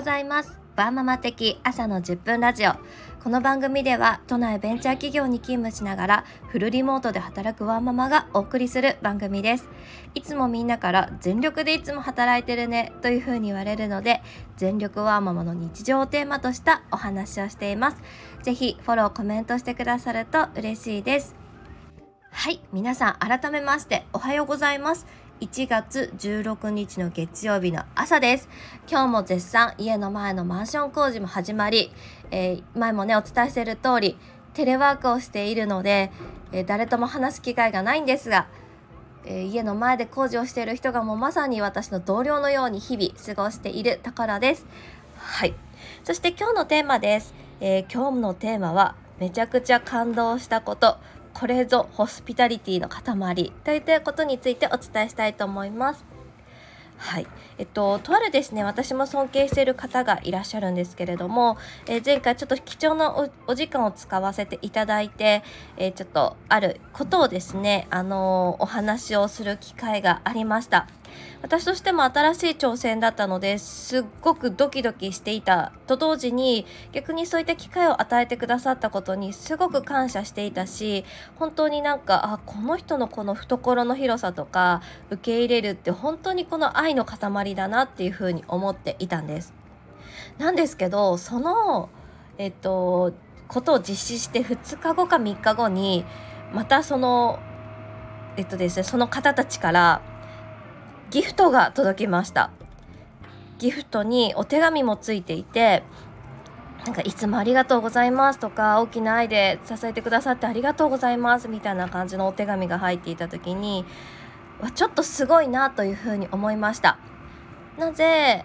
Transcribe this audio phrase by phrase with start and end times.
[0.00, 0.58] ございます。
[0.76, 2.72] バーママ的朝の10分ラジオ。
[3.22, 9.68] この番組では都内ベンチャー企業に勤務しながらフルリモートで働くワーママがお送りする番組です。
[10.14, 14.22] いつもみんなから全力でいつも働いてるねというふうに言われるので
[14.56, 17.98] 全力ワーママの日常をテーマとしたお話をしています。
[18.42, 21.34] ぜひフォローコメントしてくださると嬉しいです。
[22.30, 25.04] はい皆さん改めましておはようございます。
[25.40, 28.48] 1月16日の月曜日の朝です。
[28.86, 31.90] 今日も絶賛家の前のマンション工事も始まり、
[32.30, 34.18] えー、前もねお伝えしている通り
[34.52, 36.12] テレワークをしているので、
[36.52, 38.48] えー、誰とも話す機会がないんですが、
[39.24, 44.66] えー、家の前で工事をしている人がもうまさに私の同僚のように日々過ごしているところです。
[45.16, 45.54] はい。
[46.04, 47.32] そして今日のテーマです。
[47.62, 50.98] え今日のテーマはめちゃくちゃ感動したこと
[51.40, 56.04] これぞホスピタリティの塊といったことについてお伝えしたいと思います。
[56.98, 57.26] はい。
[57.56, 61.56] えっと、とあるですね、私も尊敬している方がいらっしゃるんですけれども、
[61.86, 65.42] えー、前回ちょっと貴重なお時間を使わせていただいて、
[65.78, 70.88] えー、ちょっとあることをですね、あのー、お話をする機会がありました。
[71.42, 81.04] 私としても新しい挑戦だったのですっごくドキドキしていたと同時に逆にそういった機会を与えてくださったことにすごく感謝していたし
[81.36, 89.54] 本当になんかあこの人のこの懐の広さとか受け入れるって本当にこの愛の塊だなっていうふうに思っていたんです。
[90.38, 91.88] なんですけどその
[92.38, 93.12] えっと
[93.48, 96.04] ことを実施して2日後か3日後に
[96.52, 97.38] またその
[98.36, 100.02] えっとですねその方たちから
[101.10, 102.50] ギフトが届きました。
[103.58, 105.82] ギフトにお手紙もついていて
[106.86, 113.84] なんかいつもありがとうございますとか大きな愛で支えてくださってありがとうございますみたいな感じのお手紙が入っていた時に
[114.74, 116.98] ちょっとすごいなというふうに思いました。
[117.78, 118.44] なぜ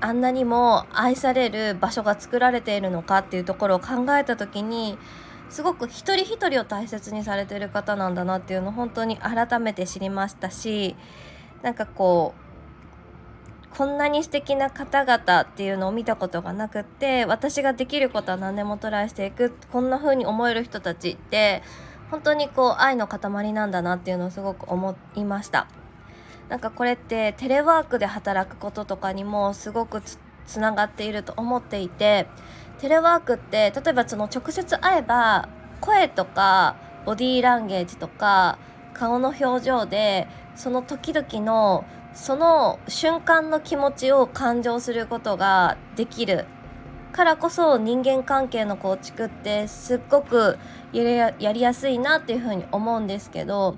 [0.00, 4.98] あんなにも愛される場所が作られているのかっていうところを考えた時に
[5.48, 10.96] すごく一人一人を大切にされてる方なんだなっていうのを本当に改めて知りましたし
[11.66, 12.32] なんかこ
[13.72, 21.64] うこんなに素敵な方々っていうのを見たことがなくって私ができることは何でもトライしていくこんな風に思える人たちって
[22.12, 25.66] 本当にこう愛の塊なんだなっていうのをすごく思いました。
[26.48, 30.00] なんかこれってテレワークで働くこととかにもすごく
[30.46, 32.28] つながっていると思っていて
[32.78, 35.48] テレワークって例えばその直接会えば
[35.80, 38.60] 声とかボディーランゲージとか
[38.94, 46.46] 顔の表情でその時々のその瞬間の気持ちを感情することができる
[47.12, 50.58] からこそ人間関係の構築ってすっごく
[50.92, 53.76] やりやすいなっていうふうに思うんですけど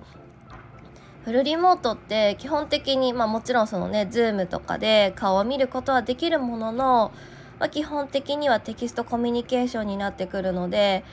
[1.24, 7.12] フルリモートって基本的にまあもちろんそのね Zoom とかで顔を見ることはできるものの、
[7.58, 11.04] まあ、基本的にはテキストコミュニケーションになってくるので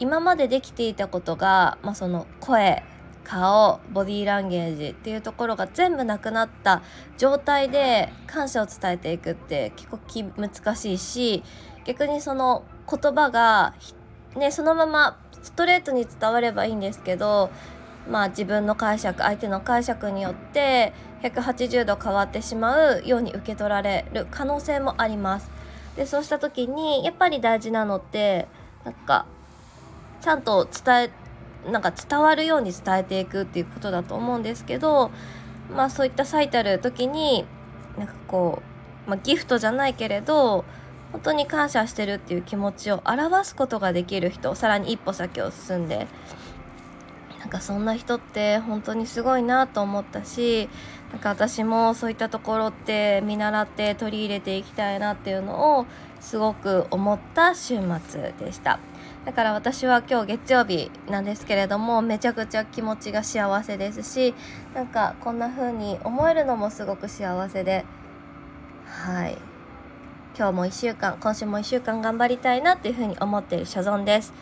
[0.00, 2.82] 今までできていたことが、まあ、その声
[3.24, 6.82] 顔ボディーランゲージっていうところが全部なくなった
[7.18, 11.42] 状態で感謝を伝えていくって結構き難しいし
[11.84, 13.74] 逆にその言葉が
[14.36, 17.50] ねそのままストレートに伝わればいいんですけど
[18.08, 20.92] まあ自分の解釈相手の解釈によって
[21.22, 25.50] 180度変わってしまうように受け取られる可能性もあります。
[25.96, 28.48] でそうした時にやっぱり大事なのって
[28.84, 29.26] なんか
[30.20, 31.10] ちゃんと伝え
[31.70, 35.10] なんか伝わるように伝えていくっていうことだと思うんですけど
[35.74, 37.44] まあそういった最たる時に
[37.98, 38.62] なんかこ
[39.06, 40.64] う、まあ、ギフトじゃないけれど
[41.12, 46.06] 本当に感謝してるっていう気持ちを表すことができる人さらに一歩先を進んで
[47.38, 50.68] なんかそんな人って本当にすごいなと思ったし
[51.12, 55.86] なんか私もそういったところって見習って取り入れていきたいなっていうのを
[56.20, 58.80] すごく思った週末でした。
[59.24, 64.34] だから私は今日月曜日なんですけれどもめちゃくちゃ気持ちが幸せですし
[64.74, 67.84] なんかこんな風に思えるのもすごく幸せで
[68.84, 69.38] はい
[70.36, 74.32] 今日も1週間今週も1週間頑張りたいなっていう風に思っている所存です。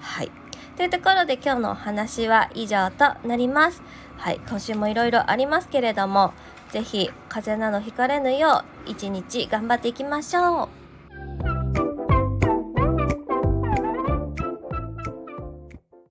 [0.00, 0.30] はい
[0.76, 3.82] というところで今日のお話は以上となります。
[4.16, 6.32] はい、今週もいろいろありますけれども、
[6.70, 10.81] 是非風邪などひかれぬよう一日頑張っていきましょう。